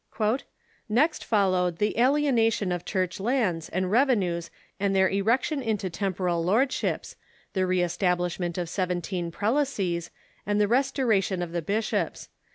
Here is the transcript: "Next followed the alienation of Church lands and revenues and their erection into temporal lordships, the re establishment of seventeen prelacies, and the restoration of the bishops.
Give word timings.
"Next 0.89 1.23
followed 1.23 1.77
the 1.77 1.95
alienation 1.99 2.71
of 2.71 2.83
Church 2.85 3.19
lands 3.19 3.69
and 3.69 3.91
revenues 3.91 4.49
and 4.79 4.95
their 4.95 5.07
erection 5.07 5.61
into 5.61 5.91
temporal 5.91 6.43
lordships, 6.43 7.15
the 7.53 7.67
re 7.67 7.83
establishment 7.83 8.57
of 8.57 8.67
seventeen 8.67 9.29
prelacies, 9.31 10.09
and 10.43 10.59
the 10.59 10.67
restoration 10.67 11.43
of 11.43 11.51
the 11.51 11.61
bishops. 11.61 12.29